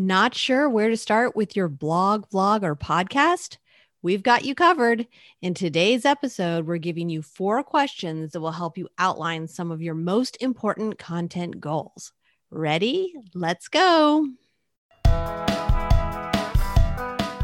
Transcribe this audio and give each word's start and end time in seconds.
Not 0.00 0.34
sure 0.34 0.66
where 0.66 0.88
to 0.88 0.96
start 0.96 1.36
with 1.36 1.54
your 1.54 1.68
blog, 1.68 2.26
vlog, 2.30 2.62
or 2.62 2.74
podcast? 2.74 3.58
We've 4.00 4.22
got 4.22 4.46
you 4.46 4.54
covered. 4.54 5.06
In 5.42 5.52
today's 5.52 6.06
episode, 6.06 6.66
we're 6.66 6.78
giving 6.78 7.10
you 7.10 7.20
four 7.20 7.62
questions 7.62 8.32
that 8.32 8.40
will 8.40 8.50
help 8.50 8.78
you 8.78 8.88
outline 8.96 9.46
some 9.46 9.70
of 9.70 9.82
your 9.82 9.92
most 9.92 10.38
important 10.40 10.98
content 10.98 11.60
goals. 11.60 12.14
Ready? 12.50 13.12
Let's 13.34 13.68
go. 13.68 14.26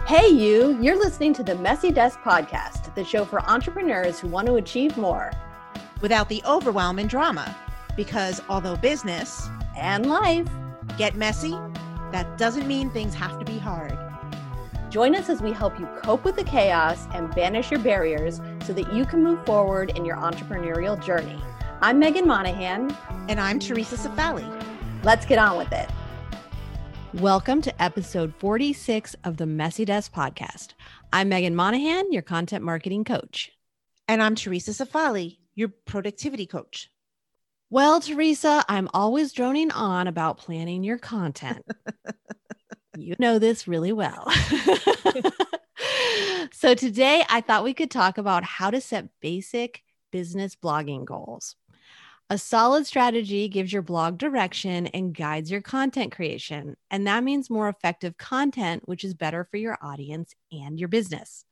Hey, 0.07 0.29
you, 0.29 0.79
you're 0.80 0.98
listening 0.98 1.34
to 1.34 1.43
the 1.43 1.57
Messy 1.57 1.93
Desk 1.93 2.18
Podcast, 2.20 2.95
the 2.95 3.04
show 3.04 3.27
for 3.27 3.43
entrepreneurs 3.43 4.18
who 4.18 4.29
want 4.29 4.46
to 4.46 4.54
achieve 4.54 4.96
more 4.96 5.30
without 6.00 6.30
the 6.30 6.43
overwhelm 6.46 6.98
and 6.98 7.11
drama. 7.11 7.54
Because 7.98 8.41
although 8.48 8.77
business 8.77 9.46
and 9.77 10.07
life 10.07 10.48
get 10.96 11.16
messy, 11.16 11.54
that 12.17 12.39
doesn't 12.39 12.67
mean 12.67 12.89
things 12.89 13.12
have 13.12 13.39
to 13.39 13.45
be 13.45 13.59
hard. 13.59 13.95
Join 14.89 15.14
us 15.14 15.29
as 15.29 15.43
we 15.43 15.53
help 15.53 15.79
you 15.79 15.85
cope 16.03 16.25
with 16.25 16.36
the 16.36 16.45
chaos 16.45 17.07
and 17.13 17.31
banish 17.35 17.71
your 17.71 17.81
barriers 17.81 18.40
so 18.64 18.73
that 18.73 18.90
you 18.90 19.04
can 19.04 19.23
move 19.23 19.45
forward 19.45 19.90
in 19.90 20.07
your 20.07 20.17
entrepreneurial 20.17 20.99
journey. 20.99 21.39
I'm 21.82 22.00
Meghan 22.00 22.25
Monaghan. 22.25 22.96
And 23.29 23.39
I'm 23.39 23.59
Theresa 23.59 23.96
Cifali. 23.96 24.46
Let's 25.04 25.26
get 25.26 25.39
on 25.39 25.59
with 25.59 25.71
it. 25.73 25.90
Welcome 27.13 27.61
to 27.61 27.82
episode 27.82 28.32
46 28.39 29.14
of 29.25 29.37
the 29.37 29.45
Messy 29.45 29.85
Desk 29.85 30.11
podcast. 30.11 30.68
I'm 31.12 31.29
Meghan 31.29 31.53
Monaghan, 31.53 32.11
your 32.12 32.23
content 32.23 32.64
marketing 32.64 33.05
coach. 33.05 33.51
And 34.09 34.23
I'm 34.23 34.37
Theresa 34.37 34.70
Cifali, 34.70 35.37
your 35.55 35.69
productivity 35.84 36.47
coach. 36.47 36.91
Well, 37.69 38.00
Theresa, 38.00 38.64
I'm 38.69 38.88
always 38.94 39.33
droning 39.33 39.72
on 39.72 40.06
about 40.06 40.38
planning 40.38 40.84
your 40.84 40.98
content. 40.98 41.66
you 42.97 43.16
know 43.19 43.41
this 43.41 43.66
really 43.66 43.92
well. 43.92 44.30
so, 46.53 46.75
today 46.75 47.25
I 47.28 47.41
thought 47.41 47.64
we 47.64 47.75
could 47.75 47.91
talk 47.91 48.19
about 48.19 48.45
how 48.45 48.70
to 48.70 48.81
set 48.81 49.08
basic 49.20 49.83
business 50.12 50.55
blogging 50.55 51.05
goals. 51.05 51.56
A 52.31 52.39
solid 52.39 52.86
strategy 52.86 53.48
gives 53.48 53.73
your 53.73 53.83
blog 53.83 54.19
direction 54.19 54.86
and 54.89 55.14
guides 55.14 55.51
your 55.51 55.61
content 55.61 56.12
creation. 56.12 56.77
And 56.91 57.06
that 57.06 57.25
means 57.25 57.51
more 57.51 57.69
effective 57.69 58.17
content, 58.17 58.83
which 58.86 59.05
is 59.05 59.14
better 59.14 59.47
for 59.51 59.56
your 59.56 59.78
audience 59.80 60.34
and 60.51 60.78
your 60.78 60.89
business. 60.89 61.45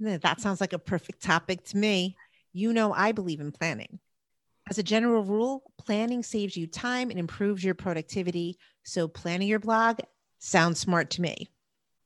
That 0.00 0.40
sounds 0.40 0.60
like 0.60 0.72
a 0.72 0.78
perfect 0.78 1.22
topic 1.22 1.64
to 1.64 1.76
me. 1.76 2.16
You 2.52 2.72
know, 2.72 2.92
I 2.92 3.12
believe 3.12 3.40
in 3.40 3.52
planning. 3.52 4.00
As 4.72 4.78
a 4.78 4.82
general 4.82 5.22
rule, 5.22 5.70
planning 5.76 6.22
saves 6.22 6.56
you 6.56 6.66
time 6.66 7.10
and 7.10 7.18
improves 7.18 7.62
your 7.62 7.74
productivity. 7.74 8.56
So, 8.84 9.06
planning 9.06 9.46
your 9.46 9.58
blog 9.58 9.98
sounds 10.38 10.80
smart 10.80 11.10
to 11.10 11.20
me. 11.20 11.50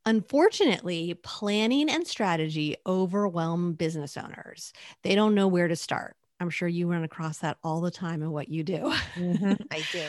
Unfortunately, 0.05 1.15
planning 1.23 1.89
and 1.89 2.05
strategy 2.05 2.75
overwhelm 2.85 3.75
business 3.75 4.17
owners. 4.17 4.73
They 5.05 5.15
don't 5.15 5.37
know 5.37 5.47
where 5.47 5.69
to 5.69 5.77
start. 5.77 6.17
I'm 6.41 6.51
sure 6.51 6.67
you 6.67 6.91
run 6.91 7.05
across 7.05 7.39
that 7.39 7.57
all 7.63 7.81
the 7.81 7.93
time 7.93 8.21
in 8.21 8.33
what 8.33 8.49
you 8.49 8.65
do. 8.65 8.93
Mm-hmm, 9.15 9.53
I 9.71 9.85
do. 9.93 10.03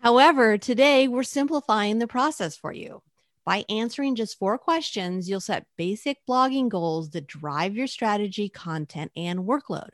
However, 0.00 0.58
today 0.58 1.06
we're 1.06 1.22
simplifying 1.22 2.00
the 2.00 2.08
process 2.08 2.56
for 2.56 2.72
you. 2.72 3.02
By 3.44 3.66
answering 3.68 4.16
just 4.16 4.36
four 4.36 4.58
questions, 4.58 5.30
you'll 5.30 5.38
set 5.38 5.68
basic 5.76 6.18
blogging 6.28 6.68
goals 6.68 7.10
that 7.10 7.28
drive 7.28 7.76
your 7.76 7.86
strategy, 7.86 8.48
content, 8.48 9.12
and 9.14 9.44
workload. 9.44 9.90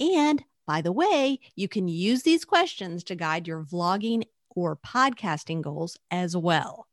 And 0.00 0.42
by 0.68 0.82
the 0.82 0.92
way, 0.92 1.40
you 1.56 1.66
can 1.66 1.88
use 1.88 2.24
these 2.24 2.44
questions 2.44 3.02
to 3.04 3.14
guide 3.14 3.48
your 3.48 3.64
vlogging 3.64 4.24
or 4.50 4.76
podcasting 4.76 5.62
goals 5.62 5.96
as 6.10 6.36
well. 6.36 6.86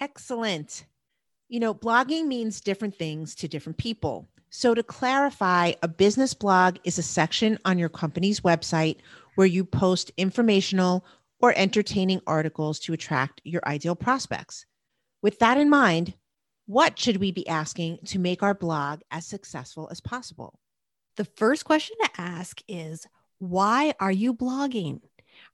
Excellent. 0.00 0.86
You 1.46 1.60
know, 1.60 1.74
blogging 1.74 2.26
means 2.26 2.62
different 2.62 2.96
things 2.96 3.34
to 3.34 3.48
different 3.48 3.76
people. 3.76 4.30
So, 4.48 4.74
to 4.74 4.82
clarify, 4.82 5.72
a 5.82 5.88
business 5.88 6.32
blog 6.32 6.78
is 6.84 6.96
a 6.96 7.02
section 7.02 7.58
on 7.66 7.78
your 7.78 7.90
company's 7.90 8.40
website 8.40 8.96
where 9.34 9.46
you 9.46 9.66
post 9.66 10.10
informational 10.16 11.04
or 11.38 11.52
entertaining 11.54 12.22
articles 12.26 12.78
to 12.80 12.94
attract 12.94 13.42
your 13.44 13.60
ideal 13.66 13.94
prospects. 13.94 14.64
With 15.20 15.38
that 15.40 15.58
in 15.58 15.68
mind, 15.68 16.14
what 16.64 16.98
should 16.98 17.18
we 17.18 17.30
be 17.30 17.46
asking 17.46 17.98
to 18.06 18.18
make 18.18 18.42
our 18.42 18.54
blog 18.54 19.00
as 19.10 19.26
successful 19.26 19.88
as 19.90 20.00
possible? 20.00 20.58
The 21.16 21.24
first 21.24 21.64
question 21.64 21.96
to 22.02 22.20
ask 22.20 22.62
is 22.68 23.06
why 23.38 23.94
are 24.00 24.12
you 24.12 24.34
blogging? 24.34 25.00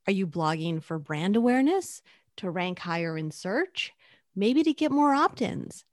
Are 0.07 0.13
you 0.13 0.27
blogging 0.27 0.81
for 0.81 0.99
brand 0.99 1.35
awareness, 1.35 2.01
to 2.37 2.49
rank 2.49 2.79
higher 2.79 3.17
in 3.17 3.31
search, 3.31 3.91
maybe 4.35 4.63
to 4.63 4.73
get 4.73 4.91
more 4.91 5.13
opt 5.13 5.41
ins? 5.41 5.83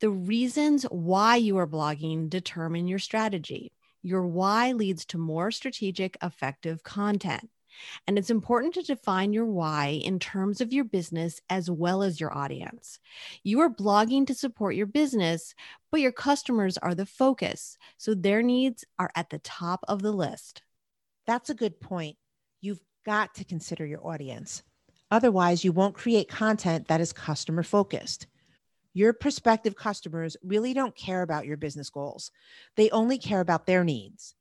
The 0.00 0.10
reasons 0.10 0.84
why 0.84 1.36
you 1.36 1.56
are 1.58 1.66
blogging 1.66 2.28
determine 2.28 2.88
your 2.88 2.98
strategy. 2.98 3.72
Your 4.02 4.26
why 4.26 4.72
leads 4.72 5.04
to 5.06 5.18
more 5.18 5.50
strategic, 5.50 6.16
effective 6.22 6.82
content. 6.82 7.50
And 8.06 8.18
it's 8.18 8.30
important 8.30 8.74
to 8.74 8.82
define 8.82 9.32
your 9.32 9.46
why 9.46 10.00
in 10.02 10.18
terms 10.18 10.60
of 10.60 10.72
your 10.72 10.84
business 10.84 11.40
as 11.48 11.70
well 11.70 12.02
as 12.02 12.20
your 12.20 12.36
audience. 12.36 12.98
You 13.42 13.60
are 13.60 13.70
blogging 13.70 14.26
to 14.26 14.34
support 14.34 14.74
your 14.74 14.86
business, 14.86 15.54
but 15.90 16.00
your 16.00 16.12
customers 16.12 16.78
are 16.78 16.94
the 16.94 17.06
focus. 17.06 17.78
So 17.96 18.14
their 18.14 18.42
needs 18.42 18.84
are 18.98 19.10
at 19.14 19.30
the 19.30 19.38
top 19.38 19.84
of 19.88 20.02
the 20.02 20.12
list. 20.12 20.62
That's 21.26 21.50
a 21.50 21.54
good 21.54 21.80
point. 21.80 22.16
You've 22.60 22.80
got 23.04 23.34
to 23.34 23.44
consider 23.44 23.86
your 23.86 24.06
audience. 24.06 24.62
Otherwise, 25.10 25.64
you 25.64 25.72
won't 25.72 25.94
create 25.94 26.28
content 26.28 26.88
that 26.88 27.00
is 27.00 27.12
customer 27.12 27.62
focused. 27.62 28.26
Your 28.92 29.12
prospective 29.12 29.76
customers 29.76 30.36
really 30.42 30.74
don't 30.74 30.94
care 30.94 31.22
about 31.22 31.46
your 31.46 31.56
business 31.56 31.90
goals, 31.90 32.30
they 32.76 32.90
only 32.90 33.18
care 33.18 33.40
about 33.40 33.66
their 33.66 33.84
needs. 33.84 34.34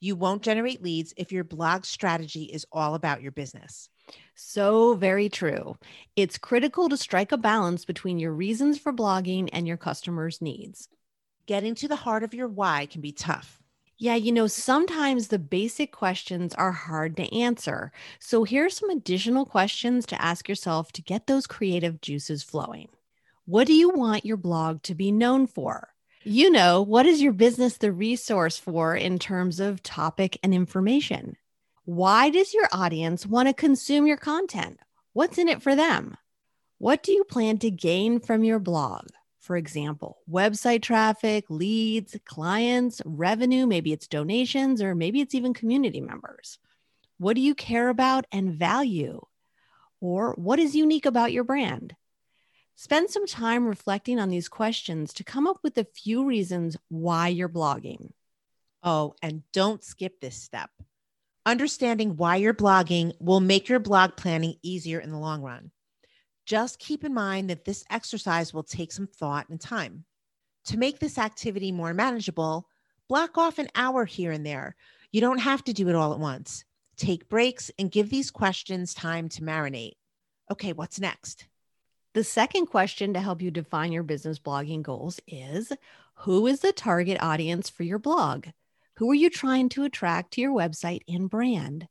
You 0.00 0.16
won't 0.16 0.42
generate 0.42 0.82
leads 0.82 1.14
if 1.16 1.32
your 1.32 1.44
blog 1.44 1.84
strategy 1.84 2.44
is 2.44 2.66
all 2.70 2.94
about 2.94 3.22
your 3.22 3.32
business. 3.32 3.88
So 4.34 4.94
very 4.94 5.28
true. 5.28 5.76
It's 6.14 6.38
critical 6.38 6.88
to 6.88 6.96
strike 6.96 7.32
a 7.32 7.38
balance 7.38 7.84
between 7.84 8.18
your 8.18 8.32
reasons 8.32 8.78
for 8.78 8.92
blogging 8.92 9.48
and 9.52 9.66
your 9.66 9.78
customers' 9.78 10.42
needs. 10.42 10.88
Getting 11.46 11.74
to 11.76 11.88
the 11.88 11.96
heart 11.96 12.22
of 12.22 12.34
your 12.34 12.48
why 12.48 12.86
can 12.86 13.00
be 13.00 13.12
tough. 13.12 13.62
Yeah, 13.98 14.16
you 14.16 14.30
know, 14.30 14.46
sometimes 14.46 15.28
the 15.28 15.38
basic 15.38 15.90
questions 15.90 16.52
are 16.54 16.72
hard 16.72 17.16
to 17.16 17.34
answer. 17.34 17.92
So 18.20 18.44
here 18.44 18.66
are 18.66 18.70
some 18.70 18.90
additional 18.90 19.46
questions 19.46 20.04
to 20.06 20.20
ask 20.20 20.50
yourself 20.50 20.92
to 20.92 21.02
get 21.02 21.26
those 21.26 21.46
creative 21.46 22.02
juices 22.02 22.42
flowing. 22.42 22.90
What 23.46 23.66
do 23.66 23.72
you 23.72 23.88
want 23.88 24.26
your 24.26 24.36
blog 24.36 24.82
to 24.82 24.94
be 24.94 25.10
known 25.10 25.46
for? 25.46 25.95
You 26.28 26.50
know, 26.50 26.82
what 26.82 27.06
is 27.06 27.22
your 27.22 27.32
business 27.32 27.76
the 27.76 27.92
resource 27.92 28.58
for 28.58 28.96
in 28.96 29.20
terms 29.20 29.60
of 29.60 29.80
topic 29.84 30.36
and 30.42 30.52
information? 30.52 31.36
Why 31.84 32.30
does 32.30 32.52
your 32.52 32.66
audience 32.72 33.24
want 33.24 33.46
to 33.46 33.54
consume 33.54 34.08
your 34.08 34.16
content? 34.16 34.80
What's 35.12 35.38
in 35.38 35.46
it 35.46 35.62
for 35.62 35.76
them? 35.76 36.16
What 36.78 37.04
do 37.04 37.12
you 37.12 37.22
plan 37.22 37.58
to 37.58 37.70
gain 37.70 38.18
from 38.18 38.42
your 38.42 38.58
blog? 38.58 39.06
For 39.38 39.56
example, 39.56 40.18
website 40.28 40.82
traffic, 40.82 41.44
leads, 41.48 42.16
clients, 42.24 43.00
revenue, 43.04 43.64
maybe 43.64 43.92
it's 43.92 44.08
donations, 44.08 44.82
or 44.82 44.96
maybe 44.96 45.20
it's 45.20 45.36
even 45.36 45.54
community 45.54 46.00
members. 46.00 46.58
What 47.18 47.36
do 47.36 47.40
you 47.40 47.54
care 47.54 47.88
about 47.88 48.26
and 48.32 48.52
value? 48.52 49.20
Or 50.00 50.32
what 50.32 50.58
is 50.58 50.74
unique 50.74 51.06
about 51.06 51.30
your 51.30 51.44
brand? 51.44 51.94
Spend 52.78 53.08
some 53.08 53.26
time 53.26 53.66
reflecting 53.66 54.20
on 54.20 54.28
these 54.28 54.50
questions 54.50 55.14
to 55.14 55.24
come 55.24 55.46
up 55.46 55.58
with 55.62 55.78
a 55.78 55.84
few 55.94 56.26
reasons 56.26 56.76
why 56.88 57.28
you're 57.28 57.48
blogging. 57.48 58.10
Oh, 58.82 59.14
and 59.22 59.42
don't 59.52 59.82
skip 59.82 60.20
this 60.20 60.36
step. 60.36 60.68
Understanding 61.46 62.16
why 62.16 62.36
you're 62.36 62.52
blogging 62.52 63.14
will 63.18 63.40
make 63.40 63.70
your 63.70 63.78
blog 63.78 64.16
planning 64.16 64.56
easier 64.62 64.98
in 64.98 65.10
the 65.10 65.18
long 65.18 65.40
run. 65.40 65.70
Just 66.44 66.78
keep 66.78 67.02
in 67.02 67.14
mind 67.14 67.48
that 67.48 67.64
this 67.64 67.82
exercise 67.88 68.52
will 68.52 68.62
take 68.62 68.92
some 68.92 69.06
thought 69.06 69.48
and 69.48 69.58
time. 69.58 70.04
To 70.66 70.76
make 70.76 70.98
this 70.98 71.16
activity 71.16 71.72
more 71.72 71.94
manageable, 71.94 72.68
block 73.08 73.38
off 73.38 73.58
an 73.58 73.68
hour 73.74 74.04
here 74.04 74.32
and 74.32 74.44
there. 74.44 74.76
You 75.12 75.22
don't 75.22 75.38
have 75.38 75.64
to 75.64 75.72
do 75.72 75.88
it 75.88 75.94
all 75.94 76.12
at 76.12 76.20
once. 76.20 76.66
Take 76.98 77.30
breaks 77.30 77.70
and 77.78 77.90
give 77.90 78.10
these 78.10 78.30
questions 78.30 78.92
time 78.92 79.30
to 79.30 79.40
marinate. 79.40 79.94
Okay, 80.50 80.74
what's 80.74 81.00
next? 81.00 81.46
The 82.16 82.24
second 82.24 82.68
question 82.68 83.12
to 83.12 83.20
help 83.20 83.42
you 83.42 83.50
define 83.50 83.92
your 83.92 84.02
business 84.02 84.38
blogging 84.38 84.80
goals 84.80 85.20
is 85.28 85.70
Who 86.20 86.46
is 86.46 86.60
the 86.60 86.72
target 86.72 87.22
audience 87.22 87.68
for 87.68 87.82
your 87.82 87.98
blog? 87.98 88.46
Who 88.94 89.10
are 89.10 89.14
you 89.14 89.28
trying 89.28 89.68
to 89.68 89.84
attract 89.84 90.32
to 90.32 90.40
your 90.40 90.54
website 90.54 91.02
and 91.06 91.28
brand? 91.28 91.88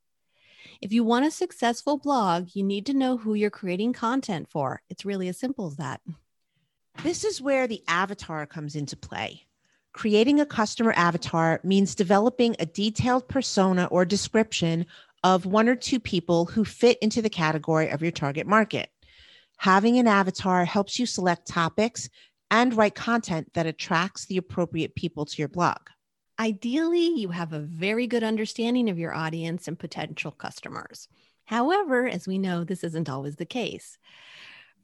If 0.82 0.92
you 0.92 1.04
want 1.04 1.28
a 1.28 1.30
successful 1.30 2.00
blog, 2.00 2.50
you 2.56 2.64
need 2.64 2.88
to 2.88 2.96
know 2.96 3.18
who 3.18 3.36
you're 3.36 3.52
creating 3.52 3.94
content 3.94 4.50
for. 4.50 4.82
It's 4.90 5.06
really 5.06 5.28
as 5.28 5.38
simple 5.38 5.68
as 5.68 5.76
that. 5.76 6.02
This 7.04 7.24
is 7.24 7.40
where 7.40 7.68
the 7.68 7.84
avatar 7.88 8.48
comes 8.48 8.76
into 8.76 8.98
play. 8.98 9.46
Creating 9.94 10.40
a 10.40 10.46
customer 10.48 10.94
avatar 10.94 11.60
means 11.64 11.94
developing 11.94 12.56
a 12.58 12.66
detailed 12.66 13.28
persona 13.28 13.86
or 13.92 14.06
description 14.06 14.88
of 15.24 15.46
one 15.46 15.70
or 15.70 15.76
two 15.76 16.00
people 16.00 16.46
who 16.46 16.66
fit 16.66 16.98
into 17.04 17.22
the 17.22 17.30
category 17.30 17.90
of 17.90 18.02
your 18.02 18.12
target 18.12 18.48
market. 18.48 18.90
Having 19.58 20.00
an 20.00 20.08
avatar 20.08 20.66
helps 20.66 21.00
you 21.00 21.06
select 21.06 21.48
topics 21.48 22.10
and 22.52 22.74
write 22.74 22.96
content 22.96 23.52
that 23.54 23.66
attracts 23.66 24.26
the 24.26 24.38
appropriate 24.38 24.96
people 24.96 25.26
to 25.26 25.38
your 25.38 25.48
blog. 25.48 25.80
Ideally, 26.38 27.08
you 27.20 27.30
have 27.30 27.54
a 27.54 27.60
very 27.60 28.08
good 28.08 28.24
understanding 28.24 28.90
of 28.90 29.00
your 29.00 29.14
audience 29.14 29.68
and 29.68 29.80
potential 29.80 30.32
customers. 30.32 31.08
However, 31.46 32.08
as 32.08 32.28
we 32.28 32.38
know, 32.38 32.64
this 32.64 32.84
isn't 32.84 33.10
always 33.10 33.38
the 33.38 33.46
case. 33.46 33.98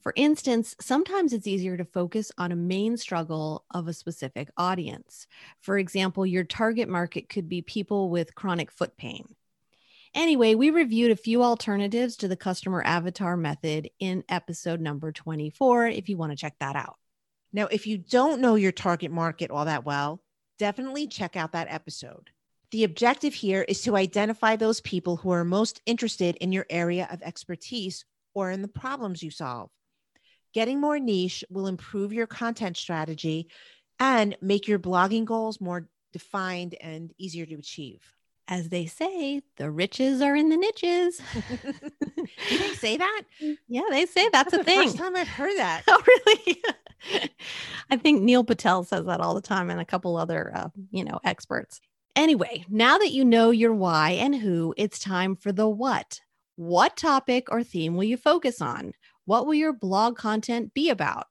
For 0.01 0.13
instance, 0.15 0.75
sometimes 0.79 1.31
it's 1.31 1.45
easier 1.45 1.77
to 1.77 1.85
focus 1.85 2.31
on 2.37 2.51
a 2.51 2.55
main 2.55 2.97
struggle 2.97 3.65
of 3.71 3.87
a 3.87 3.93
specific 3.93 4.49
audience. 4.57 5.27
For 5.59 5.77
example, 5.77 6.25
your 6.25 6.43
target 6.43 6.89
market 6.89 7.29
could 7.29 7.47
be 7.47 7.61
people 7.61 8.09
with 8.09 8.33
chronic 8.33 8.71
foot 8.71 8.97
pain. 8.97 9.35
Anyway, 10.13 10.55
we 10.55 10.69
reviewed 10.69 11.11
a 11.11 11.15
few 11.15 11.41
alternatives 11.41 12.17
to 12.17 12.27
the 12.27 12.35
customer 12.35 12.83
avatar 12.83 13.37
method 13.37 13.89
in 13.99 14.23
episode 14.27 14.81
number 14.81 15.11
24 15.11 15.87
if 15.87 16.09
you 16.09 16.17
want 16.17 16.31
to 16.33 16.37
check 16.37 16.53
that 16.59 16.75
out. 16.75 16.97
Now, 17.53 17.67
if 17.67 17.87
you 17.87 17.97
don't 17.97 18.41
know 18.41 18.55
your 18.55 18.73
target 18.73 19.11
market 19.11 19.51
all 19.51 19.65
that 19.65 19.85
well, 19.85 20.21
definitely 20.59 21.07
check 21.07 21.37
out 21.37 21.53
that 21.53 21.71
episode. 21.71 22.29
The 22.71 22.83
objective 22.83 23.33
here 23.33 23.61
is 23.61 23.81
to 23.83 23.95
identify 23.95 24.57
those 24.57 24.81
people 24.81 25.17
who 25.17 25.31
are 25.31 25.45
most 25.45 25.81
interested 25.85 26.35
in 26.37 26.51
your 26.51 26.65
area 26.69 27.07
of 27.09 27.21
expertise 27.21 28.05
or 28.33 28.51
in 28.51 28.61
the 28.61 28.67
problems 28.67 29.23
you 29.23 29.31
solve. 29.31 29.69
Getting 30.53 30.81
more 30.81 30.99
niche 30.99 31.45
will 31.49 31.67
improve 31.67 32.11
your 32.11 32.27
content 32.27 32.75
strategy 32.75 33.47
and 33.99 34.37
make 34.41 34.67
your 34.67 34.79
blogging 34.79 35.23
goals 35.23 35.61
more 35.61 35.87
defined 36.11 36.75
and 36.81 37.13
easier 37.17 37.45
to 37.45 37.55
achieve. 37.55 38.01
As 38.51 38.67
they 38.67 38.85
say, 38.85 39.41
the 39.55 39.71
riches 39.71 40.21
are 40.21 40.35
in 40.35 40.49
the 40.49 40.57
niches. 40.57 41.21
Do 42.49 42.57
they 42.57 42.73
say 42.73 42.97
that? 42.97 43.21
Yeah, 43.69 43.83
they 43.89 44.05
say 44.05 44.27
that's, 44.33 44.51
that's 44.51 44.61
a 44.61 44.65
thing. 44.65 44.83
First 44.83 44.97
time 44.97 45.15
I've 45.15 45.27
heard 45.27 45.57
that. 45.57 45.83
Oh, 45.87 46.03
really? 46.05 46.61
I 47.89 47.95
think 47.95 48.21
Neil 48.21 48.43
Patel 48.43 48.83
says 48.83 49.05
that 49.05 49.21
all 49.21 49.33
the 49.33 49.41
time, 49.41 49.69
and 49.69 49.79
a 49.79 49.85
couple 49.85 50.17
other, 50.17 50.51
uh, 50.53 50.67
you 50.91 51.05
know, 51.05 51.19
experts. 51.23 51.79
Anyway, 52.17 52.65
now 52.69 52.97
that 52.97 53.11
you 53.11 53.23
know 53.23 53.51
your 53.51 53.73
why 53.73 54.11
and 54.11 54.35
who, 54.35 54.73
it's 54.75 54.99
time 54.99 55.37
for 55.37 55.53
the 55.53 55.69
what. 55.69 56.19
What 56.57 56.97
topic 56.97 57.47
or 57.49 57.63
theme 57.63 57.95
will 57.95 58.03
you 58.03 58.17
focus 58.17 58.61
on? 58.61 58.91
What 59.23 59.45
will 59.45 59.53
your 59.53 59.73
blog 59.73 60.17
content 60.17 60.73
be 60.73 60.89
about? 60.89 61.27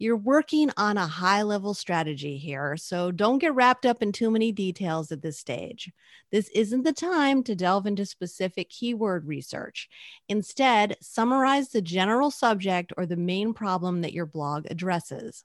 You're 0.00 0.16
working 0.16 0.70
on 0.78 0.96
a 0.96 1.06
high 1.06 1.42
level 1.42 1.74
strategy 1.74 2.38
here, 2.38 2.78
so 2.78 3.10
don't 3.10 3.36
get 3.36 3.54
wrapped 3.54 3.84
up 3.84 4.02
in 4.02 4.12
too 4.12 4.30
many 4.30 4.50
details 4.50 5.12
at 5.12 5.20
this 5.20 5.38
stage. 5.38 5.92
This 6.32 6.48
isn't 6.54 6.84
the 6.84 6.94
time 6.94 7.42
to 7.42 7.54
delve 7.54 7.86
into 7.86 8.06
specific 8.06 8.70
keyword 8.70 9.26
research. 9.26 9.90
Instead, 10.26 10.96
summarize 11.02 11.68
the 11.68 11.82
general 11.82 12.30
subject 12.30 12.94
or 12.96 13.04
the 13.04 13.18
main 13.18 13.52
problem 13.52 14.00
that 14.00 14.14
your 14.14 14.24
blog 14.24 14.64
addresses. 14.70 15.44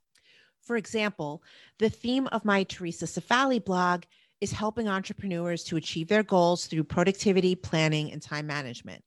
For 0.62 0.78
example, 0.78 1.44
the 1.80 1.90
theme 1.90 2.28
of 2.28 2.46
my 2.46 2.64
Theresa 2.64 3.08
Cifali 3.08 3.60
blog 3.64 4.04
is 4.40 4.54
helping 4.54 4.88
entrepreneurs 4.88 5.66
to 5.66 5.76
achieve 5.76 6.08
their 6.08 6.24
goals 6.24 6.68
through 6.68 6.86
productivity, 6.86 7.56
planning, 7.56 8.14
and 8.14 8.22
time 8.22 8.48
management. 8.48 9.04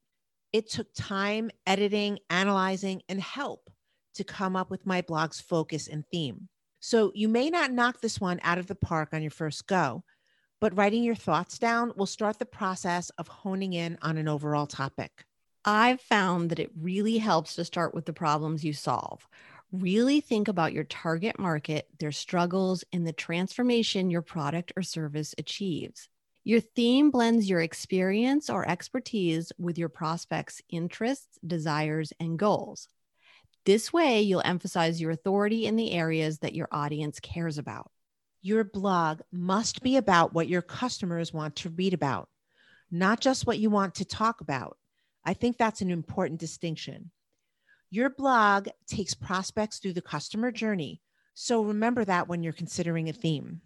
It 0.53 0.69
took 0.69 0.89
time, 0.93 1.51
editing, 1.67 2.19
analyzing, 2.29 3.01
and 3.09 3.19
help 3.19 3.71
to 4.19 4.25
come 4.25 4.55
up 4.55 4.71
with 4.71 4.87
my 4.87 5.01
blog's 5.01 5.41
focus 5.41 5.89
and 5.89 6.05
theme. 6.13 6.49
So 6.81 7.11
you 7.15 7.29
may 7.29 7.51
not 7.51 7.73
knock 7.73 8.01
this 8.01 8.21
one 8.21 8.39
out 8.43 8.59
of 8.59 8.67
the 8.67 8.75
park 8.75 9.09
on 9.13 9.23
your 9.23 9.31
first 9.31 9.67
go, 9.67 10.05
but 10.61 10.77
writing 10.77 11.03
your 11.03 11.15
thoughts 11.15 11.59
down 11.59 11.93
will 11.97 12.07
start 12.07 12.39
the 12.39 12.47
process 12.47 13.11
of 13.19 13.29
honing 13.29 13.73
in 13.73 13.99
on 14.03 14.17
an 14.17 14.29
overall 14.29 14.67
topic. 14.67 15.25
I've 15.65 16.01
found 16.01 16.51
that 16.51 16.59
it 16.59 16.71
really 16.81 17.19
helps 17.19 17.57
to 17.57 17.65
start 17.65 17.95
with 17.95 18.07
the 18.07 18.13
problems 18.13 18.65
you 18.65 18.73
solve. 18.73 19.27
Really 19.73 20.21
think 20.21 20.49
about 20.49 20.73
your 20.73 20.85
target 20.85 21.39
market, 21.39 21.89
their 21.99 22.13
struggles, 22.13 22.85
and 22.93 23.07
the 23.07 23.13
transformation 23.13 24.11
your 24.11 24.23
product 24.23 24.73
or 24.77 24.83
service 24.83 25.35
achieves. 25.37 26.09
Your 26.45 26.61
theme 26.61 27.11
blends 27.11 27.51
your 27.51 27.61
experience 27.61 28.49
or 28.49 28.67
expertise 28.67 29.53
with 29.59 29.77
your 29.77 29.91
prospects' 29.91 30.63
interests, 30.71 31.39
desires, 31.47 32.13
and 32.19 32.39
goals. 32.39 32.89
This 33.69 33.93
way, 33.93 34.23
you'll 34.23 34.41
emphasize 34.47 34.99
your 34.99 35.11
authority 35.11 35.67
in 35.67 35.77
the 35.77 35.93
areas 35.93 36.39
that 36.39 36.55
your 36.55 36.69
audience 36.73 37.21
cares 37.21 37.59
about. 37.59 37.91
Your 38.41 38.65
blog 38.65 39.21
must 39.31 39.83
be 39.83 39.99
about 39.99 40.33
what 40.33 40.49
your 40.49 40.63
customers 40.63 41.35
want 41.35 41.55
to 41.57 41.69
read 41.69 41.93
about, 41.93 42.31
not 42.91 43.21
just 43.21 43.47
what 43.47 43.59
you 43.59 43.69
want 43.69 43.97
to 43.97 44.07
talk 44.07 44.41
about. 44.41 44.79
I 45.23 45.35
think 45.35 45.59
that's 45.59 45.83
an 45.83 45.91
important 45.91 46.41
distinction. 46.41 47.11
Your 47.91 48.09
blog 48.09 48.69
takes 48.87 49.13
prospects 49.13 49.81
through 49.81 49.93
the 49.93 50.01
customer 50.01 50.51
journey. 50.51 51.03
So 51.35 51.63
remember 51.63 52.07
that 52.07 52.27
when 52.27 52.43
you're 52.43 52.55
considering 52.55 53.11
a 53.11 53.13
theme. 53.13 53.61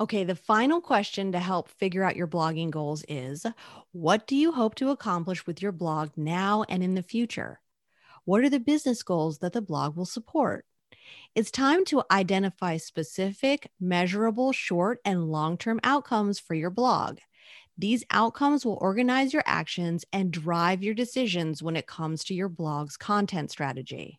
Okay, 0.00 0.24
the 0.24 0.34
final 0.34 0.80
question 0.80 1.32
to 1.32 1.40
help 1.40 1.68
figure 1.68 2.04
out 2.04 2.16
your 2.16 2.26
blogging 2.26 2.70
goals 2.70 3.04
is 3.06 3.44
What 3.92 4.26
do 4.26 4.34
you 4.34 4.52
hope 4.52 4.76
to 4.76 4.92
accomplish 4.92 5.46
with 5.46 5.60
your 5.60 5.72
blog 5.72 6.12
now 6.16 6.64
and 6.70 6.82
in 6.82 6.94
the 6.94 7.02
future? 7.02 7.60
What 8.26 8.42
are 8.42 8.50
the 8.50 8.58
business 8.58 9.04
goals 9.04 9.38
that 9.38 9.52
the 9.52 9.62
blog 9.62 9.96
will 9.96 10.04
support? 10.04 10.66
It's 11.36 11.52
time 11.52 11.84
to 11.84 12.02
identify 12.10 12.76
specific, 12.76 13.70
measurable, 13.78 14.50
short, 14.50 14.98
and 15.04 15.30
long 15.30 15.56
term 15.56 15.78
outcomes 15.84 16.40
for 16.40 16.54
your 16.54 16.70
blog. 16.70 17.18
These 17.78 18.02
outcomes 18.10 18.66
will 18.66 18.78
organize 18.80 19.32
your 19.32 19.44
actions 19.46 20.04
and 20.12 20.32
drive 20.32 20.82
your 20.82 20.92
decisions 20.92 21.62
when 21.62 21.76
it 21.76 21.86
comes 21.86 22.24
to 22.24 22.34
your 22.34 22.48
blog's 22.48 22.96
content 22.96 23.52
strategy. 23.52 24.18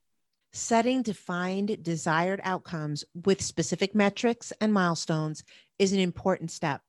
Setting 0.54 1.01
defined 1.01 1.83
desired 1.83 2.39
outcomes 2.45 3.04
with 3.25 3.42
specific 3.42 3.94
metrics 3.94 4.54
and 4.62 4.71
milestones 4.71 5.44
is 5.80 5.92
an 5.92 6.00
important 6.00 6.50
step. 6.50 6.80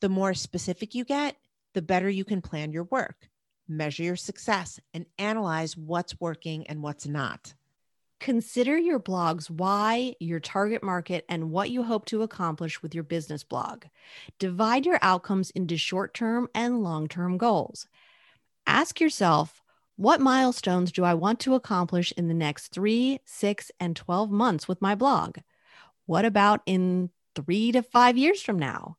The 0.00 0.08
more 0.08 0.34
specific 0.34 0.96
you 0.96 1.04
get, 1.04 1.36
the 1.74 1.82
better 1.82 2.10
you 2.10 2.24
can 2.24 2.42
plan 2.42 2.72
your 2.72 2.84
work 2.84 3.28
measure 3.70 4.02
your 4.02 4.16
success, 4.16 4.80
and 4.92 5.06
analyze 5.18 5.76
what's 5.76 6.20
working 6.20 6.66
and 6.66 6.82
what's 6.82 7.06
not. 7.06 7.54
Consider 8.20 8.76
your 8.76 8.98
blog's 8.98 9.50
why, 9.50 10.14
your 10.20 10.40
target 10.40 10.82
market, 10.82 11.24
and 11.28 11.50
what 11.50 11.70
you 11.70 11.82
hope 11.82 12.04
to 12.06 12.22
accomplish 12.22 12.82
with 12.82 12.94
your 12.94 13.02
business 13.02 13.42
blog. 13.42 13.84
Divide 14.38 14.84
your 14.84 14.98
outcomes 15.00 15.50
into 15.50 15.78
short 15.78 16.12
term 16.12 16.48
and 16.54 16.82
long 16.82 17.08
term 17.08 17.38
goals. 17.38 17.86
Ask 18.66 19.00
yourself, 19.00 19.62
what 19.96 20.20
milestones 20.20 20.92
do 20.92 21.04
I 21.04 21.14
want 21.14 21.40
to 21.40 21.54
accomplish 21.54 22.12
in 22.12 22.28
the 22.28 22.34
next 22.34 22.68
three, 22.68 23.20
six, 23.24 23.70
and 23.80 23.96
12 23.96 24.30
months 24.30 24.68
with 24.68 24.82
my 24.82 24.94
blog? 24.94 25.38
What 26.04 26.24
about 26.24 26.60
in 26.66 27.10
three 27.34 27.72
to 27.72 27.82
five 27.82 28.18
years 28.18 28.42
from 28.42 28.58
now? 28.58 28.96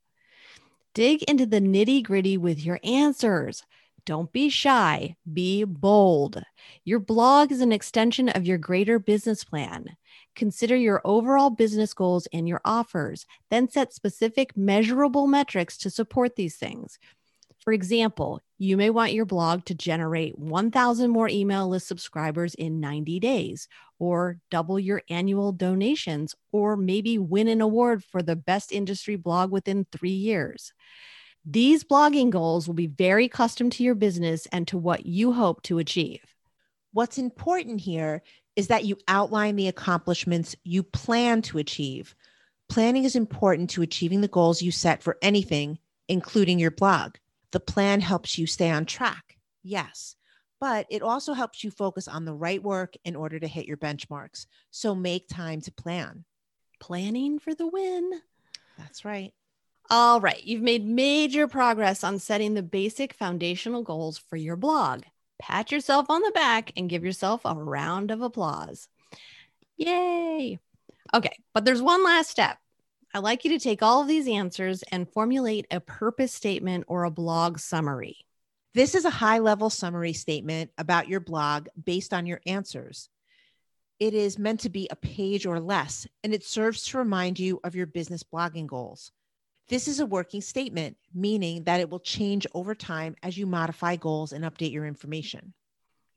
Dig 0.93 1.23
into 1.23 1.45
the 1.45 1.61
nitty 1.61 2.03
gritty 2.03 2.37
with 2.37 2.63
your 2.63 2.79
answers. 2.83 3.63
Don't 4.05 4.31
be 4.31 4.49
shy, 4.49 5.15
be 5.31 5.63
bold. 5.63 6.41
Your 6.83 6.99
blog 6.99 7.51
is 7.51 7.61
an 7.61 7.71
extension 7.71 8.29
of 8.29 8.45
your 8.45 8.57
greater 8.57 8.99
business 8.99 9.43
plan. 9.43 9.95
Consider 10.35 10.75
your 10.75 11.01
overall 11.05 11.49
business 11.49 11.93
goals 11.93 12.27
and 12.33 12.47
your 12.47 12.61
offers, 12.65 13.25
then 13.49 13.69
set 13.69 13.93
specific 13.93 14.57
measurable 14.57 15.27
metrics 15.27 15.77
to 15.79 15.89
support 15.89 16.35
these 16.35 16.55
things. 16.55 16.97
For 17.59 17.73
example, 17.73 18.41
you 18.57 18.75
may 18.75 18.89
want 18.89 19.13
your 19.13 19.25
blog 19.25 19.65
to 19.65 19.75
generate 19.75 20.37
1,000 20.39 21.11
more 21.11 21.29
email 21.29 21.67
list 21.67 21.87
subscribers 21.87 22.55
in 22.55 22.79
90 22.79 23.19
days, 23.19 23.67
or 23.99 24.39
double 24.49 24.79
your 24.79 25.03
annual 25.09 25.51
donations, 25.51 26.33
or 26.51 26.75
maybe 26.75 27.19
win 27.19 27.47
an 27.47 27.61
award 27.61 28.03
for 28.03 28.23
the 28.23 28.35
best 28.35 28.71
industry 28.71 29.15
blog 29.15 29.51
within 29.51 29.85
three 29.91 30.09
years. 30.09 30.73
These 31.45 31.83
blogging 31.83 32.29
goals 32.29 32.67
will 32.67 32.75
be 32.75 32.87
very 32.87 33.27
custom 33.27 33.69
to 33.71 33.83
your 33.83 33.95
business 33.95 34.45
and 34.47 34.67
to 34.67 34.77
what 34.77 35.05
you 35.05 35.33
hope 35.33 35.63
to 35.63 35.79
achieve. 35.79 36.23
What's 36.93 37.17
important 37.17 37.81
here 37.81 38.21
is 38.55 38.67
that 38.67 38.85
you 38.85 38.97
outline 39.07 39.55
the 39.55 39.67
accomplishments 39.67 40.55
you 40.63 40.83
plan 40.83 41.41
to 41.43 41.57
achieve. 41.57 42.15
Planning 42.69 43.05
is 43.05 43.15
important 43.15 43.69
to 43.71 43.81
achieving 43.81 44.21
the 44.21 44.27
goals 44.27 44.61
you 44.61 44.71
set 44.71 45.01
for 45.01 45.17
anything, 45.21 45.79
including 46.07 46.59
your 46.59 46.71
blog. 46.71 47.15
The 47.51 47.59
plan 47.59 48.01
helps 48.01 48.37
you 48.37 48.45
stay 48.45 48.69
on 48.69 48.85
track, 48.85 49.37
yes, 49.63 50.15
but 50.59 50.85
it 50.89 51.01
also 51.01 51.33
helps 51.33 51.63
you 51.63 51.71
focus 51.71 52.07
on 52.07 52.23
the 52.23 52.33
right 52.33 52.61
work 52.61 52.93
in 53.03 53.15
order 53.15 53.39
to 53.39 53.47
hit 53.47 53.65
your 53.65 53.77
benchmarks. 53.77 54.45
So 54.69 54.93
make 54.93 55.27
time 55.27 55.59
to 55.61 55.71
plan. 55.71 56.23
Planning 56.79 57.39
for 57.39 57.55
the 57.55 57.67
win. 57.67 58.21
That's 58.77 59.03
right. 59.03 59.33
All 59.93 60.21
right, 60.21 60.41
you've 60.41 60.61
made 60.61 60.85
major 60.85 61.49
progress 61.49 62.01
on 62.01 62.17
setting 62.17 62.53
the 62.53 62.63
basic 62.63 63.13
foundational 63.13 63.83
goals 63.83 64.17
for 64.17 64.37
your 64.37 64.55
blog. 64.55 65.03
Pat 65.37 65.69
yourself 65.69 66.05
on 66.09 66.21
the 66.21 66.31
back 66.31 66.71
and 66.77 66.89
give 66.89 67.03
yourself 67.03 67.41
a 67.43 67.53
round 67.53 68.09
of 68.09 68.21
applause. 68.21 68.87
Yay! 69.75 70.59
Okay, 71.13 71.37
but 71.53 71.65
there's 71.65 71.81
one 71.81 72.05
last 72.05 72.29
step. 72.29 72.57
I'd 73.13 73.19
like 73.19 73.43
you 73.43 73.51
to 73.51 73.59
take 73.59 73.83
all 73.83 74.01
of 74.01 74.07
these 74.07 74.29
answers 74.29 74.81
and 74.93 75.11
formulate 75.11 75.67
a 75.69 75.81
purpose 75.81 76.33
statement 76.33 76.85
or 76.87 77.03
a 77.03 77.11
blog 77.11 77.59
summary. 77.59 78.15
This 78.73 78.95
is 78.95 79.03
a 79.03 79.09
high 79.09 79.39
level 79.39 79.69
summary 79.69 80.13
statement 80.13 80.71
about 80.77 81.09
your 81.09 81.19
blog 81.19 81.67
based 81.83 82.13
on 82.13 82.25
your 82.25 82.39
answers. 82.45 83.09
It 83.99 84.13
is 84.13 84.39
meant 84.39 84.61
to 84.61 84.69
be 84.69 84.87
a 84.89 84.95
page 84.95 85.45
or 85.45 85.59
less, 85.59 86.07
and 86.23 86.33
it 86.33 86.45
serves 86.45 86.85
to 86.85 86.97
remind 86.97 87.39
you 87.39 87.59
of 87.65 87.75
your 87.75 87.87
business 87.87 88.23
blogging 88.23 88.67
goals. 88.67 89.11
This 89.71 89.87
is 89.87 90.01
a 90.01 90.05
working 90.05 90.41
statement, 90.41 90.97
meaning 91.13 91.63
that 91.63 91.79
it 91.79 91.89
will 91.89 92.01
change 92.01 92.45
over 92.53 92.75
time 92.75 93.15
as 93.23 93.37
you 93.37 93.45
modify 93.45 93.95
goals 93.95 94.33
and 94.33 94.43
update 94.43 94.73
your 94.73 94.85
information. 94.85 95.53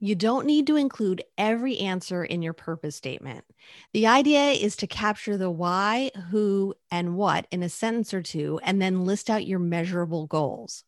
You 0.01 0.17
don't 0.17 0.45
need 0.45 0.67
to 0.67 0.75
include 0.75 1.23
every 1.39 1.79
answer 1.79 2.25
in 2.25 2.43
your 2.43 2.53
purpose 2.53 2.97
statement. 2.97 3.45
The 3.93 4.09
idea 4.09 4.51
is 4.51 4.75
to 4.79 4.89
capture 4.89 5.37
the 5.37 5.53
why, 5.53 6.11
who, 6.33 6.75
and 6.91 7.15
what 7.17 7.47
in 7.53 7.63
a 7.63 7.69
sentence 7.69 8.13
or 8.13 8.23
two, 8.23 8.59
and 8.65 8.83
then 8.83 9.05
list 9.05 9.31
out 9.31 9.47
your 9.47 9.61
measurable 9.61 10.27
goals. 10.27 10.83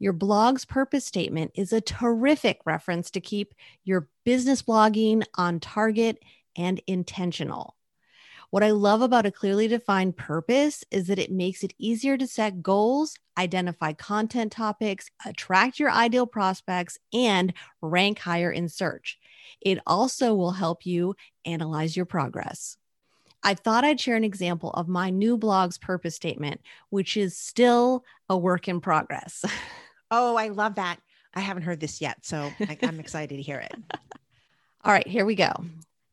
Your 0.00 0.12
blog's 0.12 0.64
purpose 0.64 1.04
statement 1.04 1.52
is 1.54 1.72
a 1.72 1.80
terrific 1.80 2.58
reference 2.64 3.12
to 3.12 3.20
keep 3.20 3.54
your 3.84 4.08
business 4.24 4.62
blogging 4.62 5.22
on 5.36 5.60
target 5.60 6.18
and 6.56 6.80
intentional. 6.88 7.76
What 8.50 8.64
I 8.64 8.70
love 8.70 9.02
about 9.02 9.26
a 9.26 9.30
clearly 9.30 9.68
defined 9.68 10.16
purpose 10.16 10.82
is 10.90 11.08
that 11.08 11.18
it 11.18 11.30
makes 11.30 11.62
it 11.62 11.74
easier 11.78 12.16
to 12.16 12.26
set 12.26 12.62
goals, 12.62 13.14
identify 13.36 13.92
content 13.92 14.52
topics, 14.52 15.10
attract 15.26 15.78
your 15.78 15.90
ideal 15.90 16.26
prospects, 16.26 16.98
and 17.12 17.52
rank 17.82 18.18
higher 18.18 18.50
in 18.50 18.70
search. 18.70 19.18
It 19.60 19.78
also 19.86 20.34
will 20.34 20.52
help 20.52 20.86
you 20.86 21.14
analyze 21.44 21.94
your 21.94 22.06
progress. 22.06 22.78
I 23.42 23.52
thought 23.54 23.84
I'd 23.84 24.00
share 24.00 24.16
an 24.16 24.24
example 24.24 24.70
of 24.70 24.88
my 24.88 25.10
new 25.10 25.36
blog's 25.36 25.76
purpose 25.76 26.16
statement, 26.16 26.62
which 26.88 27.18
is 27.18 27.36
still 27.36 28.02
a 28.28 28.36
work 28.36 28.68
in 28.68 28.80
progress. 28.80 29.44
Oh, 30.10 30.36
I 30.36 30.48
love 30.48 30.76
that. 30.76 30.96
I 31.34 31.40
haven't 31.40 31.64
heard 31.64 31.80
this 31.80 32.00
yet, 32.00 32.24
so 32.24 32.50
I, 32.60 32.78
I'm 32.82 32.98
excited 32.98 33.36
to 33.36 33.42
hear 33.42 33.58
it. 33.58 33.74
All 34.84 34.90
right, 34.90 35.06
here 35.06 35.26
we 35.26 35.34
go. 35.34 35.52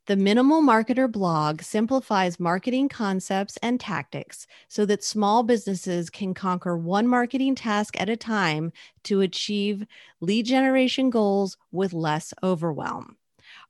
The 0.08 0.16
Minimal 0.16 0.62
Marketer 0.62 1.12
blog 1.12 1.64
simplifies 1.64 2.40
marketing 2.40 2.90
concepts 2.90 3.58
and 3.64 3.80
tactics 3.80 4.46
so 4.68 4.86
that 4.86 5.04
small 5.04 5.42
businesses 5.42 6.12
can 6.12 6.36
conquer 6.36 6.78
one 6.78 7.08
marketing 7.08 7.56
task 7.56 8.00
at 8.00 8.08
a 8.08 8.16
time 8.16 8.72
to 9.06 9.22
achieve 9.22 9.84
lead 10.22 10.46
generation 10.46 11.10
goals 11.10 11.58
with 11.72 11.92
less 11.92 12.36
overwhelm. 12.44 13.18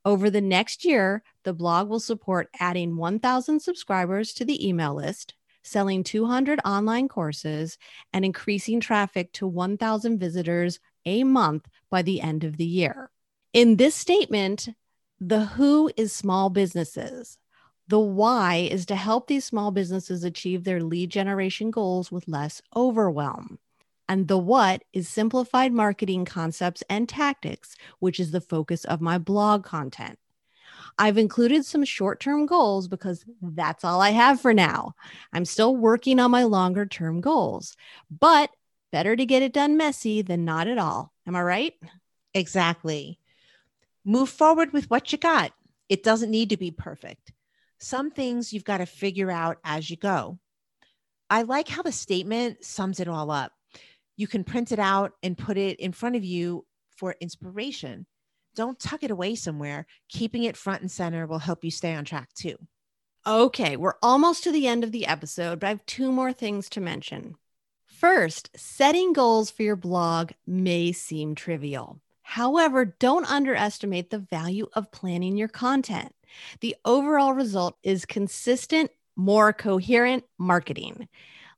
Over 0.03 0.29
the 0.29 0.41
next 0.41 0.83
year, 0.83 1.23
the 1.43 1.53
blog 1.53 1.87
will 1.87 2.01
support 2.01 2.49
adding 2.59 2.97
1,000 2.97 3.61
subscribers 3.61 4.33
to 4.33 4.43
the 4.43 4.67
email 4.67 4.93
list, 4.93 5.35
selling 5.63 6.03
200 6.03 6.59
online 6.65 7.07
courses, 7.07 7.77
and 8.11 8.25
increasing 8.25 8.81
traffic 8.81 9.31
to 9.33 9.47
1,000 9.47 10.19
visitors 10.19 10.81
a 11.05 11.23
month 11.23 11.69
by 11.89 12.01
the 12.01 12.19
end 12.19 12.43
of 12.43 12.57
the 12.57 12.65
year. 12.65 13.09
In 13.53 13.77
this 13.77 13.95
statement, 13.95 14.67
the 15.19 15.45
who 15.45 15.91
is 15.95 16.11
small 16.13 16.49
businesses. 16.49 17.37
The 17.87 17.99
why 17.99 18.67
is 18.69 18.85
to 18.87 18.95
help 18.95 19.27
these 19.27 19.45
small 19.45 19.71
businesses 19.71 20.23
achieve 20.23 20.63
their 20.63 20.81
lead 20.81 21.11
generation 21.11 21.71
goals 21.71 22.11
with 22.11 22.27
less 22.27 22.61
overwhelm. 22.75 23.59
And 24.09 24.27
the 24.27 24.37
what 24.37 24.83
is 24.93 25.07
simplified 25.07 25.71
marketing 25.73 26.25
concepts 26.25 26.83
and 26.89 27.07
tactics, 27.07 27.75
which 27.99 28.19
is 28.19 28.31
the 28.31 28.41
focus 28.41 28.85
of 28.85 29.01
my 29.01 29.17
blog 29.17 29.63
content. 29.63 30.17
I've 30.97 31.17
included 31.17 31.65
some 31.65 31.83
short 31.83 32.19
term 32.19 32.45
goals 32.45 32.87
because 32.87 33.25
that's 33.41 33.83
all 33.83 34.01
I 34.01 34.11
have 34.11 34.41
for 34.41 34.53
now. 34.53 34.93
I'm 35.33 35.45
still 35.45 35.75
working 35.75 36.19
on 36.19 36.31
my 36.31 36.43
longer 36.43 36.85
term 36.85 37.21
goals, 37.21 37.75
but 38.09 38.49
better 38.91 39.15
to 39.15 39.25
get 39.25 39.43
it 39.43 39.53
done 39.53 39.77
messy 39.77 40.21
than 40.21 40.45
not 40.45 40.67
at 40.67 40.77
all. 40.77 41.11
Am 41.27 41.35
I 41.35 41.41
right? 41.41 41.73
Exactly. 42.33 43.19
Move 44.05 44.29
forward 44.29 44.71
with 44.71 44.89
what 44.89 45.11
you 45.11 45.17
got. 45.17 45.51
It 45.89 46.03
doesn't 46.03 46.31
need 46.31 46.51
to 46.51 46.57
be 46.57 46.71
perfect. 46.71 47.33
Some 47.79 48.11
things 48.11 48.53
you've 48.53 48.63
got 48.63 48.77
to 48.77 48.85
figure 48.85 49.31
out 49.31 49.57
as 49.63 49.89
you 49.89 49.97
go. 49.97 50.39
I 51.29 51.41
like 51.41 51.67
how 51.67 51.81
the 51.81 51.91
statement 51.91 52.63
sums 52.63 52.99
it 52.99 53.07
all 53.07 53.31
up. 53.31 53.51
You 54.15 54.27
can 54.27 54.43
print 54.43 54.71
it 54.71 54.79
out 54.79 55.13
and 55.23 55.37
put 55.37 55.57
it 55.57 55.79
in 55.79 55.91
front 55.91 56.15
of 56.15 56.23
you 56.23 56.65
for 56.97 57.15
inspiration. 57.19 58.05
Don't 58.55 58.79
tuck 58.79 59.03
it 59.03 59.11
away 59.11 59.35
somewhere. 59.35 59.87
Keeping 60.07 60.43
it 60.43 60.55
front 60.55 60.81
and 60.81 60.91
center 60.91 61.25
will 61.25 61.39
help 61.39 61.63
you 61.63 61.71
stay 61.71 61.93
on 61.93 62.05
track 62.05 62.29
too. 62.33 62.55
Okay, 63.27 63.75
we're 63.75 63.95
almost 64.03 64.43
to 64.43 64.51
the 64.51 64.67
end 64.67 64.83
of 64.83 64.91
the 64.91 65.07
episode, 65.07 65.59
but 65.59 65.65
I 65.65 65.69
have 65.71 65.85
two 65.87 66.11
more 66.11 66.31
things 66.31 66.69
to 66.69 66.79
mention. 66.79 67.35
First, 67.87 68.51
setting 68.55 69.13
goals 69.13 69.49
for 69.49 69.63
your 69.63 69.75
blog 69.75 70.31
may 70.45 70.91
seem 70.91 71.33
trivial. 71.33 72.01
However, 72.27 72.85
don't 72.85 73.31
underestimate 73.31 74.09
the 74.09 74.17
value 74.17 74.67
of 74.73 74.91
planning 74.91 75.37
your 75.37 75.47
content. 75.47 76.11
The 76.59 76.75
overall 76.83 77.33
result 77.33 77.77
is 77.83 78.03
consistent, 78.03 78.89
more 79.15 79.53
coherent 79.53 80.23
marketing. 80.39 81.07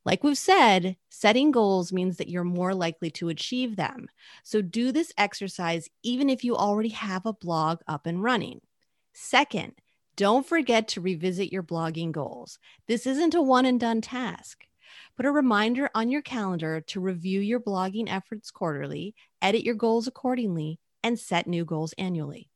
Like 0.03 0.25
we've 0.25 0.37
said, 0.37 0.97
setting 1.09 1.51
goals 1.51 1.93
means 1.93 2.17
that 2.17 2.27
you're 2.27 2.43
more 2.43 2.75
likely 2.75 3.09
to 3.11 3.29
achieve 3.29 3.77
them. 3.77 4.07
So 4.43 4.61
do 4.61 4.91
this 4.91 5.13
exercise 5.17 5.89
even 6.03 6.29
if 6.29 6.43
you 6.43 6.57
already 6.57 6.89
have 6.89 7.25
a 7.25 7.31
blog 7.31 7.79
up 7.87 8.05
and 8.05 8.21
running. 8.21 8.59
Second, 9.13 9.73
don't 10.17 10.45
forget 10.45 10.89
to 10.89 11.01
revisit 11.01 11.51
your 11.51 11.63
blogging 11.63 12.11
goals. 12.11 12.59
This 12.87 13.07
isn't 13.07 13.35
a 13.35 13.41
one 13.41 13.65
and 13.65 13.79
done 13.79 14.01
task. 14.01 14.66
Put 15.15 15.25
a 15.25 15.31
reminder 15.31 15.89
on 15.95 16.09
your 16.09 16.21
calendar 16.21 16.81
to 16.81 16.99
review 16.99 17.39
your 17.39 17.59
blogging 17.59 18.11
efforts 18.11 18.51
quarterly, 18.51 19.15
edit 19.41 19.63
your 19.63 19.75
goals 19.75 20.07
accordingly, 20.07 20.79
and 21.03 21.17
set 21.17 21.47
new 21.47 21.65
goals 21.65 21.93
annually. 21.97 22.49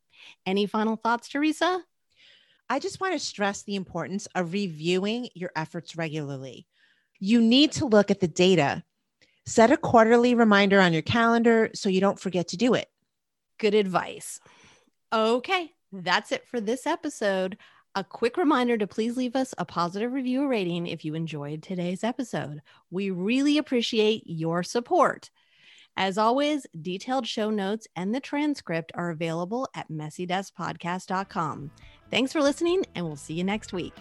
Any 0.46 0.66
final 0.66 0.96
thoughts, 0.96 1.30
Theresa? 1.30 1.84
I 2.70 2.80
just 2.80 3.02
want 3.02 3.14
to 3.14 3.20
stress 3.20 3.64
the 3.64 3.76
importance 3.76 4.28
of 4.34 4.54
reviewing 4.54 5.30
your 5.34 5.52
efforts 5.56 5.98
regularly. 5.98 6.68
You 7.20 7.42
need 7.42 7.74
to 7.74 7.86
look 7.86 8.10
at 8.12 8.20
the 8.20 8.28
data. 8.28 8.84
Set 9.46 9.72
a 9.72 9.78
quarterly 9.78 10.36
reminder 10.36 10.80
on 10.80 10.94
your 10.94 11.02
calendar 11.02 11.70
so 11.74 11.90
you 11.90 12.00
don't 12.00 12.20
forget 12.20 12.50
to 12.50 12.58
do 12.58 12.74
it. 12.74 12.88
Good 13.58 13.74
advice. 13.74 14.40
Okay, 15.12 15.72
that's 15.92 16.32
it 16.32 16.48
for 16.48 16.62
this 16.62 16.88
episode. 16.88 17.58
A 17.94 18.06
quick 18.06 18.38
reminder 18.38 18.78
to 18.78 18.88
please 18.88 19.18
leave 19.18 19.36
us 19.36 19.54
a 19.58 19.66
positive 19.66 20.14
review 20.14 20.44
or 20.44 20.48
rating 20.48 20.88
if 20.88 21.04
you 21.04 21.14
enjoyed 21.14 21.62
today's 21.62 22.06
episode. 22.06 22.62
We 22.90 23.10
really 23.10 23.58
appreciate 23.58 24.24
your 24.26 24.64
support. 24.64 25.30
As 25.98 26.18
always, 26.18 26.66
detailed 26.82 27.28
show 27.28 27.50
notes 27.50 27.90
and 27.98 28.16
the 28.16 28.22
transcript 28.22 28.94
are 28.96 29.10
available 29.10 29.68
at 29.76 29.92
messydeskpodcast.com. 29.92 31.72
Thanks 32.10 32.32
for 32.32 32.42
listening, 32.42 32.86
and 32.96 33.06
we'll 33.06 33.18
see 33.18 33.34
you 33.34 33.44
next 33.44 33.74
week. 33.74 33.94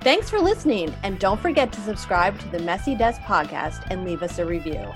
Thanks 0.00 0.30
for 0.30 0.38
listening, 0.38 0.94
and 1.02 1.18
don't 1.18 1.40
forget 1.40 1.74
to 1.74 1.80
subscribe 1.82 2.40
to 2.40 2.48
the 2.48 2.60
Messy 2.60 2.94
Desk 2.94 3.20
podcast 3.20 3.86
and 3.90 4.02
leave 4.02 4.22
us 4.22 4.38
a 4.38 4.46
review. 4.46 4.90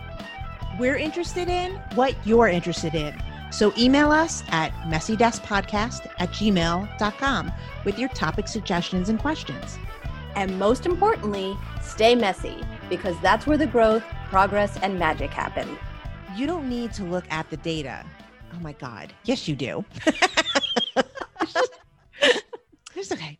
We're 0.78 0.96
interested 0.96 1.48
in 1.48 1.72
what 1.94 2.14
you're 2.26 2.48
interested 2.48 2.94
in. 2.94 3.14
So 3.50 3.72
email 3.78 4.10
us 4.10 4.42
at 4.48 4.72
messydeskpodcast 4.82 6.10
at 6.18 6.30
gmail.com 6.30 7.52
with 7.84 7.98
your 7.98 8.08
topic 8.10 8.48
suggestions 8.48 9.08
and 9.08 9.18
questions. 9.18 9.78
And 10.36 10.58
most 10.58 10.86
importantly, 10.86 11.56
stay 11.82 12.14
messy 12.14 12.62
because 12.88 13.16
that's 13.20 13.46
where 13.46 13.56
the 13.56 13.66
growth, 13.66 14.04
progress, 14.28 14.76
and 14.78 14.98
magic 14.98 15.30
happen. 15.30 15.78
You 16.36 16.46
don't 16.46 16.68
need 16.68 16.92
to 16.94 17.04
look 17.04 17.24
at 17.30 17.50
the 17.50 17.56
data. 17.56 18.04
Oh 18.54 18.60
my 18.60 18.72
God. 18.72 19.12
Yes, 19.24 19.48
you 19.48 19.56
do. 19.56 19.84
it's 22.94 23.12
okay. 23.12 23.37